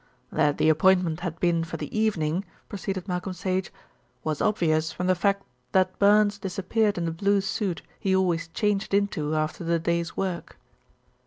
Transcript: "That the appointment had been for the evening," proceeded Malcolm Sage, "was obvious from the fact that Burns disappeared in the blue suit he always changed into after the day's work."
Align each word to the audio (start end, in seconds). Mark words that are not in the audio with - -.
"That 0.31 0.57
the 0.57 0.67
appointment 0.67 1.19
had 1.19 1.39
been 1.39 1.63
for 1.63 1.77
the 1.77 1.95
evening," 1.95 2.43
proceeded 2.67 3.07
Malcolm 3.07 3.33
Sage, 3.33 3.71
"was 4.23 4.41
obvious 4.41 4.91
from 4.91 5.05
the 5.05 5.13
fact 5.13 5.43
that 5.73 5.99
Burns 5.99 6.39
disappeared 6.39 6.97
in 6.97 7.05
the 7.05 7.11
blue 7.11 7.39
suit 7.39 7.83
he 7.99 8.15
always 8.15 8.47
changed 8.47 8.95
into 8.95 9.35
after 9.35 9.63
the 9.63 9.77
day's 9.77 10.17
work." 10.17 10.57